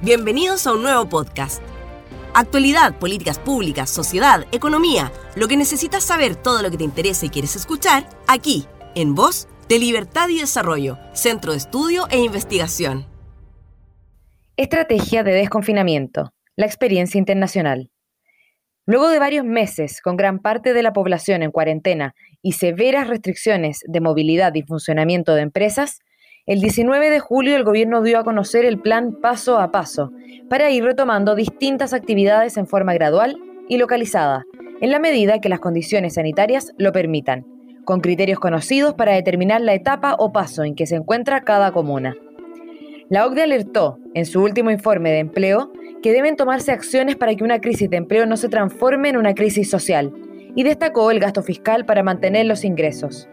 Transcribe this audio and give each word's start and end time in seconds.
Bienvenidos 0.00 0.64
a 0.68 0.74
un 0.74 0.82
nuevo 0.82 1.08
podcast. 1.08 1.60
Actualidad, 2.32 2.96
políticas 3.00 3.40
públicas, 3.40 3.90
sociedad, 3.90 4.46
economía, 4.52 5.10
lo 5.34 5.48
que 5.48 5.56
necesitas 5.56 6.04
saber, 6.04 6.36
todo 6.36 6.62
lo 6.62 6.70
que 6.70 6.76
te 6.76 6.84
interesa 6.84 7.26
y 7.26 7.30
quieres 7.30 7.56
escuchar, 7.56 8.08
aquí, 8.28 8.64
en 8.94 9.16
Voz 9.16 9.48
de 9.68 9.80
Libertad 9.80 10.28
y 10.28 10.38
Desarrollo, 10.38 10.98
Centro 11.14 11.50
de 11.50 11.58
Estudio 11.58 12.06
e 12.12 12.20
Investigación. 12.20 13.06
Estrategia 14.56 15.24
de 15.24 15.32
desconfinamiento, 15.32 16.32
la 16.54 16.66
experiencia 16.66 17.18
internacional. 17.18 17.90
Luego 18.86 19.08
de 19.08 19.18
varios 19.18 19.44
meses 19.44 20.00
con 20.00 20.16
gran 20.16 20.38
parte 20.38 20.74
de 20.74 20.82
la 20.84 20.92
población 20.92 21.42
en 21.42 21.50
cuarentena 21.50 22.14
y 22.40 22.52
severas 22.52 23.08
restricciones 23.08 23.80
de 23.84 24.00
movilidad 24.00 24.54
y 24.54 24.62
funcionamiento 24.62 25.34
de 25.34 25.42
empresas, 25.42 25.98
el 26.48 26.62
19 26.62 27.10
de 27.10 27.20
julio 27.20 27.56
el 27.56 27.62
gobierno 27.62 28.02
dio 28.02 28.18
a 28.18 28.24
conocer 28.24 28.64
el 28.64 28.80
plan 28.80 29.12
paso 29.12 29.58
a 29.58 29.70
paso 29.70 30.12
para 30.48 30.70
ir 30.70 30.82
retomando 30.82 31.34
distintas 31.34 31.92
actividades 31.92 32.56
en 32.56 32.66
forma 32.66 32.94
gradual 32.94 33.36
y 33.68 33.76
localizada, 33.76 34.46
en 34.80 34.90
la 34.90 34.98
medida 34.98 35.42
que 35.42 35.50
las 35.50 35.60
condiciones 35.60 36.14
sanitarias 36.14 36.72
lo 36.78 36.90
permitan, 36.90 37.44
con 37.84 38.00
criterios 38.00 38.38
conocidos 38.38 38.94
para 38.94 39.12
determinar 39.12 39.60
la 39.60 39.74
etapa 39.74 40.16
o 40.18 40.32
paso 40.32 40.64
en 40.64 40.74
que 40.74 40.86
se 40.86 40.96
encuentra 40.96 41.42
cada 41.42 41.70
comuna. 41.72 42.16
La 43.10 43.26
OCDE 43.26 43.42
alertó, 43.42 43.98
en 44.14 44.24
su 44.24 44.42
último 44.42 44.70
informe 44.70 45.10
de 45.10 45.18
empleo, 45.18 45.70
que 46.02 46.12
deben 46.12 46.36
tomarse 46.36 46.72
acciones 46.72 47.16
para 47.16 47.34
que 47.34 47.44
una 47.44 47.60
crisis 47.60 47.90
de 47.90 47.98
empleo 47.98 48.24
no 48.24 48.38
se 48.38 48.48
transforme 48.48 49.10
en 49.10 49.18
una 49.18 49.34
crisis 49.34 49.68
social, 49.68 50.14
y 50.54 50.62
destacó 50.62 51.10
el 51.10 51.20
gasto 51.20 51.42
fiscal 51.42 51.84
para 51.84 52.02
mantener 52.02 52.46
los 52.46 52.64
ingresos. 52.64 53.28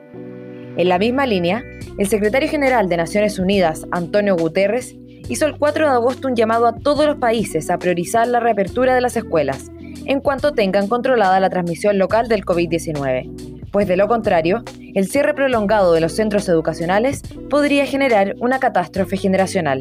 En 0.77 0.89
la 0.89 0.99
misma 0.99 1.25
línea, 1.25 1.63
el 1.97 2.07
secretario 2.07 2.49
general 2.49 2.89
de 2.89 2.97
Naciones 2.97 3.39
Unidas, 3.39 3.85
Antonio 3.91 4.35
Guterres, 4.35 4.93
hizo 5.29 5.45
el 5.45 5.57
4 5.57 5.85
de 5.87 5.93
agosto 5.93 6.27
un 6.27 6.35
llamado 6.35 6.67
a 6.67 6.75
todos 6.75 7.05
los 7.05 7.15
países 7.15 7.69
a 7.69 7.77
priorizar 7.77 8.27
la 8.27 8.41
reapertura 8.41 8.93
de 8.93 9.01
las 9.01 9.15
escuelas, 9.15 9.71
en 10.05 10.19
cuanto 10.19 10.51
tengan 10.51 10.87
controlada 10.87 11.39
la 11.39 11.49
transmisión 11.49 11.97
local 11.97 12.27
del 12.27 12.43
COVID-19, 12.43 13.69
pues 13.71 13.87
de 13.87 13.95
lo 13.95 14.07
contrario, 14.07 14.63
el 14.93 15.07
cierre 15.07 15.33
prolongado 15.33 15.93
de 15.93 16.01
los 16.01 16.13
centros 16.13 16.47
educacionales 16.49 17.21
podría 17.49 17.85
generar 17.85 18.35
una 18.39 18.59
catástrofe 18.59 19.17
generacional. 19.17 19.79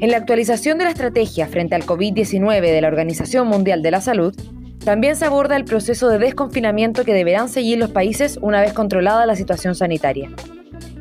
En 0.00 0.10
la 0.10 0.16
actualización 0.16 0.78
de 0.78 0.84
la 0.84 0.90
estrategia 0.90 1.46
frente 1.46 1.74
al 1.74 1.84
COVID-19 1.86 2.60
de 2.60 2.80
la 2.80 2.88
Organización 2.88 3.48
Mundial 3.48 3.82
de 3.82 3.90
la 3.90 4.00
Salud, 4.00 4.34
también 4.84 5.14
se 5.16 5.24
aborda 5.24 5.56
el 5.56 5.64
proceso 5.64 6.08
de 6.08 6.18
desconfinamiento 6.18 7.04
que 7.04 7.14
deberán 7.14 7.48
seguir 7.48 7.78
los 7.78 7.90
países 7.90 8.38
una 8.42 8.60
vez 8.60 8.72
controlada 8.72 9.26
la 9.26 9.36
situación 9.36 9.74
sanitaria. 9.74 10.30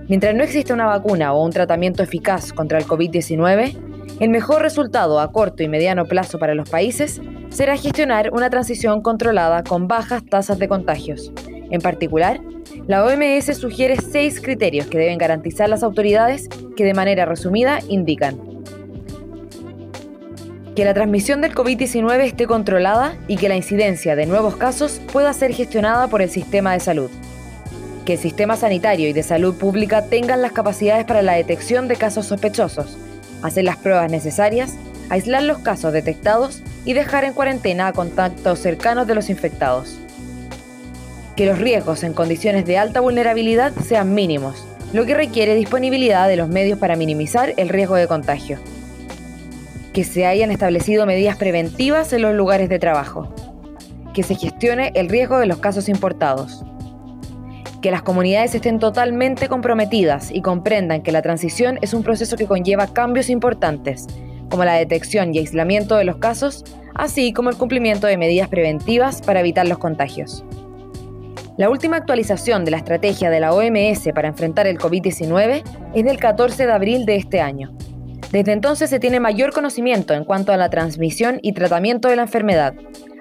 Mientras 0.07 0.35
no 0.35 0.43
exista 0.43 0.73
una 0.73 0.85
vacuna 0.85 1.33
o 1.33 1.43
un 1.43 1.51
tratamiento 1.51 2.03
eficaz 2.03 2.53
contra 2.53 2.77
el 2.77 2.85
COVID-19, 2.85 3.77
el 4.19 4.29
mejor 4.29 4.61
resultado 4.61 5.19
a 5.19 5.31
corto 5.31 5.63
y 5.63 5.67
mediano 5.67 6.05
plazo 6.05 6.37
para 6.37 6.53
los 6.53 6.69
países 6.69 7.21
será 7.49 7.75
gestionar 7.75 8.31
una 8.33 8.49
transición 8.49 9.01
controlada 9.01 9.63
con 9.63 9.87
bajas 9.87 10.23
tasas 10.25 10.59
de 10.59 10.67
contagios. 10.67 11.31
En 11.71 11.81
particular, 11.81 12.39
la 12.87 13.03
OMS 13.03 13.57
sugiere 13.57 13.97
seis 13.97 14.41
criterios 14.41 14.87
que 14.87 14.97
deben 14.97 15.17
garantizar 15.17 15.69
las 15.69 15.81
autoridades 15.81 16.49
que 16.75 16.83
de 16.83 16.93
manera 16.93 17.25
resumida 17.25 17.79
indican 17.87 18.50
que 20.81 20.85
la 20.85 20.95
transmisión 20.95 21.41
del 21.41 21.53
COVID-19 21.53 22.21
esté 22.21 22.47
controlada 22.47 23.15
y 23.27 23.37
que 23.37 23.47
la 23.47 23.55
incidencia 23.55 24.15
de 24.15 24.25
nuevos 24.25 24.55
casos 24.55 24.99
pueda 25.13 25.31
ser 25.31 25.53
gestionada 25.53 26.07
por 26.07 26.23
el 26.23 26.29
sistema 26.31 26.73
de 26.73 26.79
salud. 26.79 27.11
Que 28.03 28.13
el 28.13 28.19
sistema 28.19 28.55
sanitario 28.55 29.07
y 29.07 29.13
de 29.13 29.21
salud 29.21 29.55
pública 29.55 30.05
tengan 30.05 30.41
las 30.41 30.53
capacidades 30.53 31.05
para 31.05 31.21
la 31.21 31.33
detección 31.33 31.87
de 31.87 31.97
casos 31.97 32.25
sospechosos, 32.25 32.97
hacer 33.43 33.63
las 33.63 33.77
pruebas 33.77 34.09
necesarias, 34.09 34.73
aislar 35.11 35.43
los 35.43 35.59
casos 35.59 35.93
detectados 35.93 36.63
y 36.83 36.93
dejar 36.93 37.25
en 37.25 37.33
cuarentena 37.33 37.85
a 37.85 37.93
contactos 37.93 38.57
cercanos 38.57 39.05
de 39.05 39.13
los 39.13 39.29
infectados. 39.29 39.99
Que 41.35 41.45
los 41.45 41.59
riesgos 41.59 42.01
en 42.01 42.13
condiciones 42.13 42.65
de 42.65 42.79
alta 42.79 43.01
vulnerabilidad 43.01 43.71
sean 43.87 44.15
mínimos, 44.15 44.65
lo 44.93 45.05
que 45.05 45.13
requiere 45.13 45.53
disponibilidad 45.53 46.27
de 46.27 46.37
los 46.37 46.49
medios 46.49 46.79
para 46.79 46.95
minimizar 46.95 47.53
el 47.57 47.69
riesgo 47.69 47.93
de 47.93 48.07
contagio 48.07 48.57
que 49.93 50.03
se 50.03 50.25
hayan 50.25 50.51
establecido 50.51 51.05
medidas 51.05 51.37
preventivas 51.37 52.13
en 52.13 52.21
los 52.21 52.33
lugares 52.33 52.69
de 52.69 52.79
trabajo, 52.79 53.33
que 54.13 54.23
se 54.23 54.35
gestione 54.35 54.91
el 54.95 55.09
riesgo 55.09 55.37
de 55.37 55.47
los 55.47 55.57
casos 55.57 55.89
importados, 55.89 56.63
que 57.81 57.91
las 57.91 58.03
comunidades 58.03 58.55
estén 58.55 58.79
totalmente 58.79 59.47
comprometidas 59.47 60.31
y 60.31 60.41
comprendan 60.41 61.01
que 61.01 61.11
la 61.11 61.21
transición 61.21 61.79
es 61.81 61.93
un 61.93 62.03
proceso 62.03 62.37
que 62.37 62.45
conlleva 62.45 62.87
cambios 62.87 63.29
importantes, 63.29 64.07
como 64.49 64.65
la 64.65 64.73
detección 64.73 65.33
y 65.33 65.39
aislamiento 65.39 65.95
de 65.95 66.05
los 66.05 66.17
casos, 66.17 66.63
así 66.93 67.33
como 67.33 67.49
el 67.49 67.57
cumplimiento 67.57 68.07
de 68.07 68.17
medidas 68.17 68.49
preventivas 68.49 69.21
para 69.21 69.39
evitar 69.39 69.67
los 69.67 69.77
contagios. 69.77 70.45
La 71.57 71.69
última 71.69 71.97
actualización 71.97 72.65
de 72.65 72.71
la 72.71 72.77
estrategia 72.77 73.29
de 73.29 73.39
la 73.39 73.53
OMS 73.53 74.09
para 74.13 74.29
enfrentar 74.29 74.67
el 74.67 74.77
COVID-19 74.77 75.63
es 75.93 76.05
del 76.05 76.17
14 76.17 76.65
de 76.65 76.71
abril 76.71 77.05
de 77.05 77.17
este 77.17 77.41
año. 77.41 77.71
Desde 78.31 78.53
entonces 78.53 78.89
se 78.89 78.99
tiene 78.99 79.19
mayor 79.19 79.51
conocimiento 79.51 80.13
en 80.13 80.23
cuanto 80.23 80.53
a 80.53 80.57
la 80.57 80.69
transmisión 80.69 81.39
y 81.41 81.51
tratamiento 81.51 82.07
de 82.07 82.15
la 82.15 82.21
enfermedad, 82.21 82.73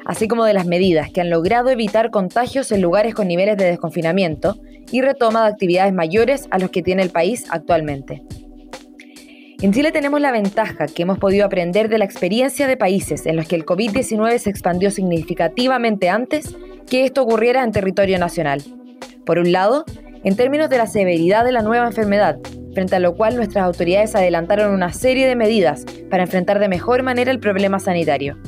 así 0.06 0.28
como 0.28 0.44
de 0.44 0.54
las 0.54 0.66
medidas 0.66 1.10
que 1.10 1.20
han 1.20 1.30
logrado 1.30 1.68
evitar 1.70 2.10
contagios 2.10 2.70
en 2.70 2.80
lugares 2.80 3.14
con 3.14 3.26
niveles 3.26 3.56
de 3.56 3.64
desconfinamiento 3.64 4.56
y 4.92 5.02
retoma 5.02 5.42
de 5.42 5.52
actividades 5.52 5.92
mayores 5.92 6.46
a 6.52 6.58
los 6.58 6.70
que 6.70 6.82
tiene 6.82 7.02
el 7.02 7.10
país 7.10 7.46
actualmente. 7.50 8.22
En 9.60 9.72
Chile 9.72 9.92
tenemos 9.92 10.20
la 10.20 10.32
ventaja 10.32 10.86
que 10.86 11.02
hemos 11.02 11.18
podido 11.18 11.44
aprender 11.44 11.88
de 11.88 11.98
la 11.98 12.06
experiencia 12.06 12.66
de 12.66 12.76
países 12.78 13.26
en 13.26 13.36
los 13.36 13.46
que 13.46 13.56
el 13.56 13.66
COVID-19 13.66 14.38
se 14.38 14.48
expandió 14.48 14.90
significativamente 14.90 16.08
antes 16.08 16.56
que 16.88 17.04
esto 17.04 17.22
ocurriera 17.22 17.62
en 17.62 17.72
territorio 17.72 18.18
nacional. 18.18 18.62
Por 19.26 19.38
un 19.38 19.52
lado, 19.52 19.84
en 20.24 20.36
términos 20.36 20.70
de 20.70 20.78
la 20.78 20.86
severidad 20.86 21.44
de 21.44 21.52
la 21.52 21.62
nueva 21.62 21.86
enfermedad, 21.86 22.38
frente 22.74 22.96
a 22.96 23.00
lo 23.00 23.14
cual 23.14 23.36
nuestras 23.36 23.64
autoridades 23.64 24.14
adelantaron 24.14 24.72
una 24.72 24.92
serie 24.92 25.26
de 25.26 25.36
medidas 25.36 25.84
para 26.10 26.24
enfrentar 26.24 26.58
de 26.58 26.68
mejor 26.68 27.02
manera 27.02 27.30
el 27.30 27.40
problema 27.40 27.78
sanitario, 27.78 28.38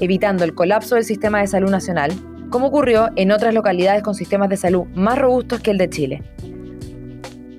evitando 0.00 0.44
el 0.44 0.54
colapso 0.54 0.94
del 0.94 1.04
sistema 1.04 1.40
de 1.40 1.46
salud 1.46 1.70
nacional, 1.70 2.12
como 2.50 2.68
ocurrió 2.68 3.10
en 3.16 3.30
otras 3.30 3.54
localidades 3.54 4.02
con 4.02 4.14
sistemas 4.14 4.48
de 4.48 4.56
salud 4.56 4.86
más 4.94 5.18
robustos 5.18 5.60
que 5.60 5.70
el 5.70 5.78
de 5.78 5.90
Chile. 5.90 6.22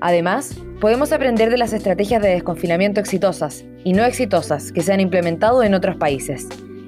Además, 0.02 0.56
podemos 0.80 1.12
aprender 1.12 1.50
de 1.50 1.58
las 1.58 1.74
estrategias 1.74 2.22
de 2.22 2.30
desconfinamiento 2.30 3.00
exitosas 3.00 3.66
y 3.84 3.94
no 3.94 4.04
exitosas 4.06 4.72
que 4.72 4.82
se 4.82 4.94
han 4.94 5.02
implementado 5.02 5.62
en 5.64 5.74
otros 5.74 5.98
países. 5.98 6.48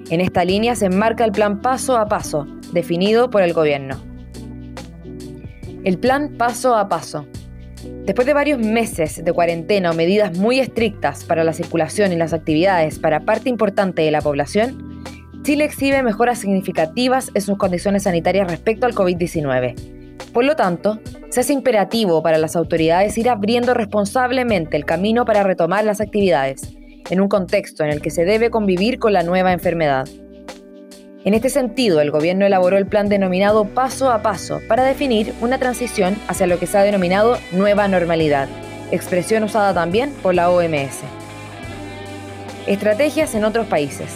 En 0.09 0.21
esta 0.21 0.43
línea 0.43 0.75
se 0.75 0.87
enmarca 0.87 1.25
el 1.25 1.31
plan 1.31 1.61
paso 1.61 1.97
a 1.97 2.07
paso, 2.07 2.47
definido 2.73 3.29
por 3.29 3.43
el 3.43 3.53
gobierno. 3.53 4.01
El 5.83 5.97
plan 5.97 6.35
paso 6.37 6.75
a 6.75 6.87
paso 6.89 7.27
Después 8.05 8.25
de 8.25 8.33
varios 8.33 8.59
meses 8.59 9.23
de 9.23 9.33
cuarentena 9.33 9.91
o 9.91 9.93
medidas 9.93 10.37
muy 10.37 10.59
estrictas 10.59 11.23
para 11.23 11.43
la 11.43 11.53
circulación 11.53 12.11
y 12.11 12.15
las 12.15 12.33
actividades 12.33 12.99
para 12.99 13.21
parte 13.21 13.49
importante 13.49 14.01
de 14.01 14.11
la 14.11 14.21
población, 14.21 15.03
Chile 15.43 15.65
exhibe 15.65 16.03
mejoras 16.03 16.39
significativas 16.39 17.31
en 17.33 17.41
sus 17.41 17.57
condiciones 17.57 18.03
sanitarias 18.03 18.49
respecto 18.49 18.85
al 18.85 18.93
COVID-19. 18.93 19.75
Por 20.33 20.45
lo 20.45 20.55
tanto, 20.55 20.99
se 21.29 21.39
hace 21.39 21.53
imperativo 21.53 22.21
para 22.21 22.37
las 22.37 22.55
autoridades 22.55 23.17
ir 23.17 23.29
abriendo 23.29 23.73
responsablemente 23.73 24.77
el 24.77 24.85
camino 24.85 25.25
para 25.25 25.43
retomar 25.43 25.83
las 25.83 25.99
actividades, 25.99 26.77
en 27.09 27.19
un 27.19 27.27
contexto 27.27 27.83
en 27.83 27.89
el 27.89 28.01
que 28.01 28.11
se 28.11 28.23
debe 28.23 28.49
convivir 28.49 28.99
con 28.99 29.13
la 29.13 29.23
nueva 29.23 29.51
enfermedad. 29.51 30.07
En 31.23 31.35
este 31.35 31.51
sentido, 31.51 32.01
el 32.01 32.09
gobierno 32.09 32.47
elaboró 32.47 32.77
el 32.77 32.87
plan 32.87 33.07
denominado 33.07 33.65
Paso 33.65 34.11
a 34.11 34.23
Paso 34.23 34.59
para 34.67 34.83
definir 34.83 35.35
una 35.39 35.59
transición 35.59 36.17
hacia 36.27 36.47
lo 36.47 36.57
que 36.57 36.65
se 36.65 36.79
ha 36.79 36.83
denominado 36.83 37.37
nueva 37.51 37.87
normalidad, 37.87 38.49
expresión 38.89 39.43
usada 39.43 39.71
también 39.71 40.11
por 40.23 40.33
la 40.33 40.49
OMS. 40.49 41.01
Estrategias 42.66 43.35
en 43.35 43.43
otros 43.43 43.67
países. 43.67 44.07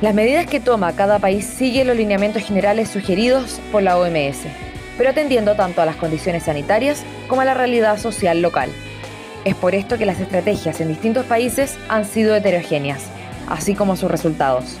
Las 0.00 0.14
medidas 0.14 0.46
que 0.46 0.60
toma 0.60 0.96
cada 0.96 1.18
país 1.18 1.44
siguen 1.44 1.88
los 1.88 1.96
lineamientos 1.96 2.42
generales 2.42 2.88
sugeridos 2.88 3.60
por 3.70 3.82
la 3.82 3.98
OMS, 3.98 4.46
pero 4.96 5.10
atendiendo 5.10 5.56
tanto 5.56 5.82
a 5.82 5.86
las 5.86 5.96
condiciones 5.96 6.44
sanitarias 6.44 7.04
como 7.28 7.42
a 7.42 7.44
la 7.44 7.54
realidad 7.54 7.98
social 7.98 8.40
local. 8.40 8.70
Es 9.44 9.54
por 9.54 9.74
esto 9.74 9.98
que 9.98 10.06
las 10.06 10.20
estrategias 10.20 10.80
en 10.80 10.88
distintos 10.88 11.26
países 11.26 11.76
han 11.90 12.06
sido 12.06 12.34
heterogéneas, 12.34 13.02
así 13.46 13.74
como 13.74 13.94
sus 13.96 14.10
resultados. 14.10 14.78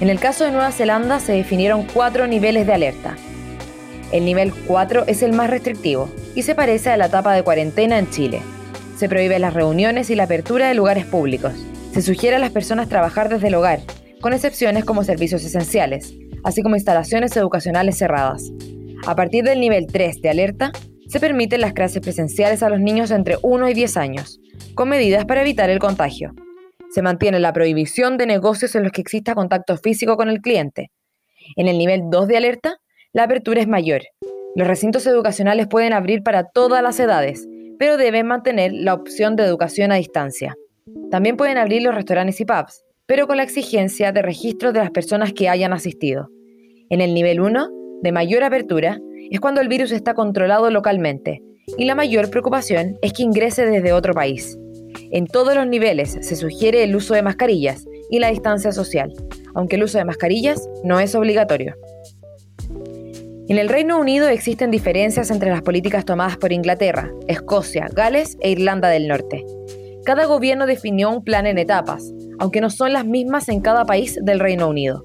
En 0.00 0.10
el 0.10 0.18
caso 0.18 0.44
de 0.44 0.50
Nueva 0.50 0.72
Zelanda 0.72 1.20
se 1.20 1.32
definieron 1.32 1.84
cuatro 1.84 2.26
niveles 2.26 2.66
de 2.66 2.74
alerta. 2.74 3.16
El 4.12 4.24
nivel 4.24 4.52
4 4.52 5.04
es 5.06 5.22
el 5.22 5.32
más 5.32 5.50
restrictivo 5.50 6.08
y 6.34 6.42
se 6.42 6.54
parece 6.54 6.90
a 6.90 6.96
la 6.96 7.06
etapa 7.06 7.32
de 7.34 7.42
cuarentena 7.42 7.98
en 7.98 8.10
Chile. 8.10 8.40
Se 8.96 9.08
prohíben 9.08 9.42
las 9.42 9.54
reuniones 9.54 10.10
y 10.10 10.14
la 10.14 10.24
apertura 10.24 10.68
de 10.68 10.74
lugares 10.74 11.04
públicos. 11.04 11.52
Se 11.92 12.02
sugiere 12.02 12.36
a 12.36 12.40
las 12.40 12.50
personas 12.50 12.88
trabajar 12.88 13.28
desde 13.28 13.48
el 13.48 13.54
hogar, 13.54 13.80
con 14.20 14.32
excepciones 14.32 14.84
como 14.84 15.04
servicios 15.04 15.44
esenciales, 15.44 16.14
así 16.44 16.62
como 16.62 16.76
instalaciones 16.76 17.36
educacionales 17.36 17.98
cerradas. 17.98 18.50
A 19.06 19.14
partir 19.14 19.44
del 19.44 19.60
nivel 19.60 19.86
3 19.86 20.22
de 20.22 20.30
alerta, 20.30 20.72
se 21.08 21.20
permiten 21.20 21.60
las 21.60 21.72
clases 21.72 22.00
presenciales 22.00 22.62
a 22.62 22.68
los 22.68 22.80
niños 22.80 23.10
entre 23.10 23.36
1 23.42 23.68
y 23.68 23.74
10 23.74 23.96
años, 23.96 24.40
con 24.74 24.88
medidas 24.88 25.24
para 25.24 25.42
evitar 25.42 25.70
el 25.70 25.78
contagio. 25.78 26.34
Se 26.94 27.02
mantiene 27.02 27.40
la 27.40 27.52
prohibición 27.52 28.18
de 28.18 28.24
negocios 28.24 28.76
en 28.76 28.84
los 28.84 28.92
que 28.92 29.00
exista 29.00 29.34
contacto 29.34 29.76
físico 29.76 30.16
con 30.16 30.28
el 30.28 30.40
cliente. 30.40 30.92
En 31.56 31.66
el 31.66 31.76
nivel 31.76 32.02
2 32.08 32.28
de 32.28 32.36
alerta, 32.36 32.76
la 33.12 33.24
apertura 33.24 33.60
es 33.60 33.66
mayor. 33.66 34.02
Los 34.54 34.68
recintos 34.68 35.04
educacionales 35.08 35.66
pueden 35.66 35.92
abrir 35.92 36.22
para 36.22 36.44
todas 36.44 36.84
las 36.84 37.00
edades, 37.00 37.48
pero 37.80 37.96
deben 37.96 38.28
mantener 38.28 38.70
la 38.72 38.94
opción 38.94 39.34
de 39.34 39.42
educación 39.42 39.90
a 39.90 39.96
distancia. 39.96 40.54
También 41.10 41.36
pueden 41.36 41.58
abrir 41.58 41.82
los 41.82 41.96
restaurantes 41.96 42.40
y 42.40 42.44
pubs, 42.44 42.84
pero 43.06 43.26
con 43.26 43.38
la 43.38 43.42
exigencia 43.42 44.12
de 44.12 44.22
registro 44.22 44.72
de 44.72 44.78
las 44.78 44.92
personas 44.92 45.32
que 45.32 45.48
hayan 45.48 45.72
asistido. 45.72 46.28
En 46.90 47.00
el 47.00 47.12
nivel 47.12 47.40
1, 47.40 47.70
de 48.02 48.12
mayor 48.12 48.44
apertura, 48.44 49.00
es 49.32 49.40
cuando 49.40 49.60
el 49.60 49.66
virus 49.66 49.90
está 49.90 50.14
controlado 50.14 50.70
localmente, 50.70 51.42
y 51.76 51.86
la 51.86 51.96
mayor 51.96 52.30
preocupación 52.30 52.98
es 53.02 53.12
que 53.12 53.24
ingrese 53.24 53.66
desde 53.66 53.92
otro 53.92 54.14
país. 54.14 54.56
En 55.10 55.26
todos 55.26 55.54
los 55.54 55.66
niveles 55.66 56.18
se 56.20 56.36
sugiere 56.36 56.82
el 56.84 56.96
uso 56.96 57.14
de 57.14 57.22
mascarillas 57.22 57.84
y 58.10 58.18
la 58.18 58.30
distancia 58.30 58.72
social, 58.72 59.12
aunque 59.54 59.76
el 59.76 59.84
uso 59.84 59.98
de 59.98 60.04
mascarillas 60.04 60.68
no 60.82 61.00
es 61.00 61.14
obligatorio. 61.14 61.76
En 63.46 63.58
el 63.58 63.68
Reino 63.68 63.98
Unido 63.98 64.28
existen 64.28 64.70
diferencias 64.70 65.30
entre 65.30 65.50
las 65.50 65.60
políticas 65.60 66.06
tomadas 66.06 66.38
por 66.38 66.52
Inglaterra, 66.52 67.10
Escocia, 67.28 67.88
Gales 67.92 68.38
e 68.40 68.50
Irlanda 68.50 68.88
del 68.88 69.06
Norte. 69.06 69.44
Cada 70.04 70.24
gobierno 70.24 70.66
definió 70.66 71.10
un 71.10 71.22
plan 71.22 71.46
en 71.46 71.58
etapas, 71.58 72.10
aunque 72.38 72.62
no 72.62 72.70
son 72.70 72.94
las 72.94 73.04
mismas 73.04 73.48
en 73.50 73.60
cada 73.60 73.84
país 73.84 74.18
del 74.22 74.40
Reino 74.40 74.68
Unido. 74.68 75.04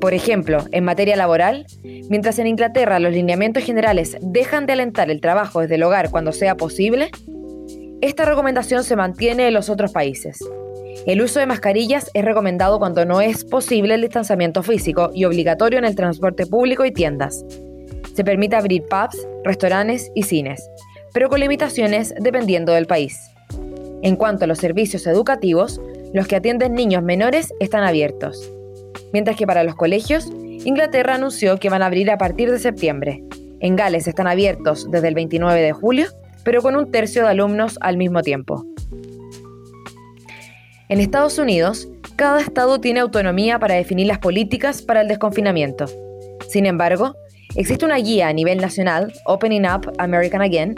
Por 0.00 0.14
ejemplo, 0.14 0.64
en 0.70 0.84
materia 0.84 1.16
laboral, 1.16 1.66
mientras 2.08 2.38
en 2.38 2.46
Inglaterra 2.46 3.00
los 3.00 3.12
lineamientos 3.12 3.64
generales 3.64 4.16
dejan 4.20 4.66
de 4.66 4.74
alentar 4.74 5.10
el 5.10 5.20
trabajo 5.20 5.60
desde 5.60 5.76
el 5.76 5.82
hogar 5.82 6.10
cuando 6.10 6.30
sea 6.32 6.56
posible, 6.56 7.10
esta 8.02 8.26
recomendación 8.26 8.84
se 8.84 8.94
mantiene 8.94 9.48
en 9.48 9.54
los 9.54 9.70
otros 9.70 9.92
países. 9.92 10.38
El 11.06 11.22
uso 11.22 11.40
de 11.40 11.46
mascarillas 11.46 12.10
es 12.12 12.24
recomendado 12.24 12.78
cuando 12.78 13.04
no 13.04 13.20
es 13.20 13.44
posible 13.44 13.94
el 13.94 14.02
distanciamiento 14.02 14.62
físico 14.62 15.10
y 15.14 15.24
obligatorio 15.24 15.78
en 15.78 15.84
el 15.84 15.94
transporte 15.94 16.46
público 16.46 16.84
y 16.84 16.92
tiendas. 16.92 17.44
Se 18.14 18.24
permite 18.24 18.56
abrir 18.56 18.82
pubs, 18.82 19.26
restaurantes 19.44 20.10
y 20.14 20.24
cines, 20.24 20.68
pero 21.12 21.28
con 21.28 21.40
limitaciones 21.40 22.14
dependiendo 22.20 22.72
del 22.72 22.86
país. 22.86 23.18
En 24.02 24.16
cuanto 24.16 24.44
a 24.44 24.48
los 24.48 24.58
servicios 24.58 25.06
educativos, 25.06 25.80
los 26.12 26.26
que 26.26 26.36
atienden 26.36 26.74
niños 26.74 27.02
menores 27.02 27.54
están 27.60 27.82
abiertos. 27.82 28.50
Mientras 29.12 29.36
que 29.36 29.46
para 29.46 29.64
los 29.64 29.74
colegios, 29.74 30.28
Inglaterra 30.64 31.14
anunció 31.14 31.58
que 31.58 31.70
van 31.70 31.82
a 31.82 31.86
abrir 31.86 32.10
a 32.10 32.18
partir 32.18 32.50
de 32.50 32.58
septiembre. 32.58 33.22
En 33.60 33.76
Gales 33.76 34.06
están 34.06 34.26
abiertos 34.26 34.90
desde 34.90 35.08
el 35.08 35.14
29 35.14 35.62
de 35.62 35.72
julio, 35.72 36.06
pero 36.46 36.62
con 36.62 36.76
un 36.76 36.92
tercio 36.92 37.22
de 37.22 37.28
alumnos 37.30 37.76
al 37.80 37.96
mismo 37.96 38.22
tiempo. 38.22 38.64
En 40.88 41.00
Estados 41.00 41.40
Unidos, 41.40 41.88
cada 42.14 42.40
estado 42.40 42.80
tiene 42.80 43.00
autonomía 43.00 43.58
para 43.58 43.74
definir 43.74 44.06
las 44.06 44.20
políticas 44.20 44.80
para 44.80 45.00
el 45.00 45.08
desconfinamiento. 45.08 45.86
Sin 46.48 46.64
embargo, 46.64 47.16
existe 47.56 47.84
una 47.84 47.96
guía 47.96 48.28
a 48.28 48.32
nivel 48.32 48.58
nacional, 48.58 49.12
Opening 49.24 49.66
Up 49.66 49.92
American 49.98 50.40
Again. 50.40 50.76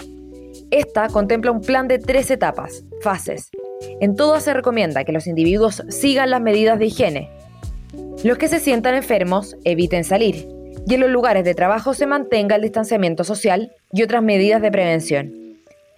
Esta 0.71 1.09
contempla 1.09 1.51
un 1.51 1.61
plan 1.61 1.87
de 1.87 1.99
tres 1.99 2.31
etapas, 2.31 2.83
fases. 3.03 3.51
En 4.01 4.17
todas 4.17 4.45
se 4.45 4.55
recomienda 4.55 5.05
que 5.05 5.13
los 5.13 5.27
individuos 5.27 5.83
sigan 5.91 6.31
las 6.31 6.41
medidas 6.41 6.79
de 6.79 6.87
higiene. 6.87 7.31
Los 8.25 8.39
que 8.39 8.49
se 8.49 8.59
sientan 8.59 8.95
enfermos 8.95 9.55
eviten 9.65 10.05
salir 10.05 10.49
y 10.87 10.95
en 10.95 11.01
los 11.01 11.11
lugares 11.11 11.45
de 11.45 11.55
trabajo 11.55 11.93
se 11.93 12.07
mantenga 12.07 12.57
el 12.57 12.63
distanciamiento 12.63 13.23
social 13.23 13.71
y 13.93 14.03
otras 14.03 14.23
medidas 14.23 14.63
de 14.63 14.71
prevención. 14.71 15.48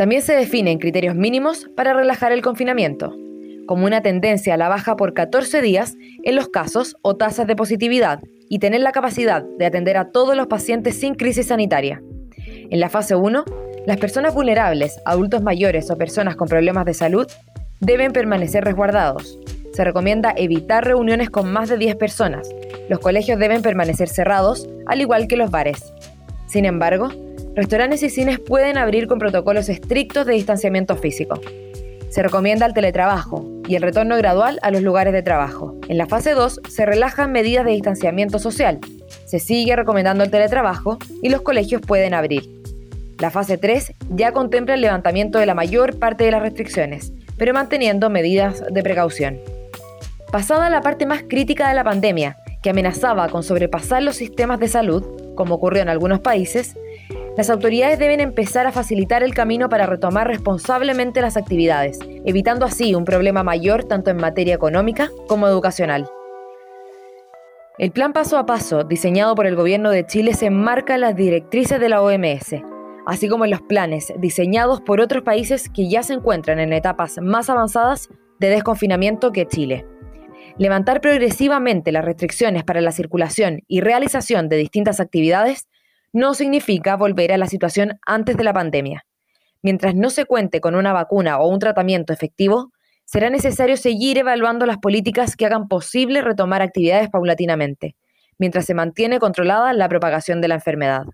También 0.00 0.23
se 0.23 0.32
definen 0.32 0.79
criterios 0.79 1.14
mínimos 1.14 1.69
para 1.76 1.93
relajar 1.93 2.32
el 2.32 2.41
confinamiento 2.41 3.14
como 3.67 3.85
una 3.85 4.00
tendencia 4.00 4.55
a 4.55 4.56
la 4.56 4.70
baja 4.70 4.97
por 4.97 5.12
14 5.12 5.61
días 5.61 5.94
en 6.23 6.37
los 6.37 6.49
casos 6.49 6.97
o 7.02 7.17
tasas 7.17 7.47
de 7.47 7.55
positividad 7.55 8.20
y 8.49 8.61
tener 8.61 8.81
la 8.81 8.93
capacidad 8.93 9.43
de 9.58 9.67
atender 9.67 9.99
a 9.99 10.11
todos 10.11 10.35
los 10.35 10.47
pacientes 10.47 10.99
sin 10.99 11.14
crisis 11.17 11.49
sanitaria. 11.49 12.02
En 12.70 12.81
la 12.81 12.88
fase 12.88 13.14
1, 13.14 13.44
las 13.87 13.99
personas 13.99 14.32
vulnerables, 14.32 14.99
adultos 15.05 15.43
mayores 15.43 15.91
o 15.91 15.99
personas 15.99 16.35
con 16.35 16.49
problemas 16.49 16.87
de 16.87 16.94
salud 16.94 17.26
deben 17.81 18.12
permanecer 18.12 18.64
resguardados. 18.64 19.38
Se 19.75 19.85
recomienda 19.85 20.32
evitar 20.35 20.82
reuniones 20.82 21.29
con 21.29 21.52
más 21.52 21.69
de 21.69 21.76
10 21.76 21.97
personas. 21.97 22.49
Los 22.88 23.00
colegios 23.00 23.38
deben 23.38 23.61
permanecer 23.61 24.08
cerrados, 24.08 24.67
al 24.87 25.02
igual 25.02 25.29
que 25.29 25.37
los 25.37 25.50
bares. 25.50 25.93
Sin 26.47 26.64
embargo, 26.64 27.11
restaurantes 27.55 28.02
y 28.02 28.11
cines 28.11 28.38
pueden 28.38 28.79
abrir 28.79 29.06
con 29.06 29.19
protocolos 29.19 29.69
estrictos 29.69 30.26
de 30.26 30.35
distanciamiento 30.35 30.97
físico. 30.97 31.41
Se 32.11 32.23
recomienda 32.23 32.67
el 32.67 32.75
teletrabajo 32.75 33.49
y 33.69 33.76
el 33.76 33.82
retorno 33.82 34.17
gradual 34.17 34.58
a 34.62 34.70
los 34.70 34.82
lugares 34.82 35.12
de 35.12 35.23
trabajo. 35.23 35.76
En 35.88 35.97
la 35.97 36.06
fase 36.06 36.32
2 36.32 36.61
se 36.69 36.85
relajan 36.85 37.31
medidas 37.31 37.64
de 37.64 37.73
distanciamiento 37.73 38.38
social. 38.38 38.81
Se 39.26 39.38
sigue 39.38 39.76
recomendando 39.76 40.25
el 40.25 40.31
teletrabajo 40.31 40.99
y 41.23 41.29
los 41.29 41.43
colegios 41.43 41.81
pueden 41.81 42.14
abrir. 42.14 42.43
La 43.20 43.31
fase 43.31 43.58
3 43.58 43.93
ya 44.11 44.32
contempla 44.32 44.75
el 44.75 44.81
levantamiento 44.81 45.38
de 45.38 45.47
la 45.47 45.55
mayor 45.55 45.99
parte 45.99 46.25
de 46.25 46.32
las 46.32 46.43
restricciones, 46.43 47.12
pero 47.37 47.55
manteniendo 47.55 48.11
medidas 48.11 48.64
de 48.70 48.82
precaución. 48.82 49.38
Pasada 50.32 50.70
la 50.70 50.81
parte 50.81 51.06
más 51.06 51.23
crítica 51.29 51.69
de 51.69 51.75
la 51.75 51.85
pandemia, 51.85 52.38
que 52.62 52.70
amenazaba 52.70 53.29
con 53.29 53.43
sobrepasar 53.43 54.02
los 54.02 54.17
sistemas 54.17 54.58
de 54.58 54.69
salud, 54.69 55.05
como 55.35 55.55
ocurrió 55.55 55.82
en 55.82 55.88
algunos 55.88 56.20
países, 56.20 56.76
las 57.40 57.48
autoridades 57.48 57.98
deben 57.98 58.20
empezar 58.20 58.66
a 58.66 58.70
facilitar 58.70 59.22
el 59.22 59.32
camino 59.32 59.70
para 59.70 59.87
retomar 59.87 60.26
responsablemente 60.26 61.22
las 61.22 61.38
actividades, 61.38 61.98
evitando 62.26 62.66
así 62.66 62.94
un 62.94 63.06
problema 63.06 63.42
mayor 63.42 63.84
tanto 63.84 64.10
en 64.10 64.19
materia 64.19 64.54
económica 64.54 65.08
como 65.26 65.48
educacional. 65.48 66.06
El 67.78 67.92
plan 67.92 68.12
paso 68.12 68.37
a 68.37 68.44
paso 68.44 68.84
diseñado 68.84 69.34
por 69.34 69.46
el 69.46 69.56
gobierno 69.56 69.88
de 69.88 70.04
Chile 70.04 70.34
se 70.34 70.48
enmarca 70.48 70.96
en 70.96 71.00
las 71.00 71.16
directrices 71.16 71.81
de 71.81 71.88
la 71.88 72.02
OMS, 72.02 72.56
así 73.06 73.26
como 73.26 73.46
en 73.46 73.52
los 73.52 73.62
planes 73.62 74.12
diseñados 74.19 74.82
por 74.82 75.00
otros 75.00 75.22
países 75.22 75.70
que 75.70 75.88
ya 75.88 76.02
se 76.02 76.12
encuentran 76.12 76.60
en 76.60 76.75
etapas 76.75 77.16
más 77.22 77.48
avanzadas 77.48 78.10
de 78.38 78.50
desconfinamiento 78.50 79.32
que 79.32 79.46
Chile. 79.46 79.87
Levantar 80.58 81.00
progresivamente 81.00 81.90
las 81.90 82.04
restricciones 82.04 82.64
para 82.64 82.82
la 82.82 82.92
circulación 82.92 83.62
y 83.66 83.81
realización 83.81 84.50
de 84.50 84.58
distintas 84.58 85.00
actividades 85.00 85.69
no 86.12 86.35
significa 86.35 86.97
volver 86.97 87.33
a 87.33 87.39
la 87.39 87.47
situación 87.47 87.99
antes 88.07 88.37
de 88.37 88.45
la 88.45 88.53
pandemia. 88.53 89.05
Mientras 89.62 89.95
no 89.95 90.11
se 90.11 90.25
cuente 90.25 90.61
con 90.61 90.75
una 90.75 90.93
vacuna 90.93 91.39
o 91.39 91.49
un 91.49 91.59
tratamiento 91.59 92.12
efectivo, 92.12 92.73
será 93.05 93.29
necesario 93.29 93.76
seguir 93.76 94.19
evaluando 94.19 94.67
las 94.67 94.79
políticas 94.79 95.37
que 95.37 95.47
hagan 95.47 95.69
posible 95.69 96.23
retomar 96.23 96.62
actividades 96.62 97.11
paulatinamente, 97.11 97.97
mientras 98.38 98.64
se 98.64 98.75
mantiene 98.75 99.19
controlada 99.19 99.73
la 99.73 99.88
propagación 99.88 100.40
de 100.40 100.49
la 100.49 100.55
enfermedad. 100.55 101.05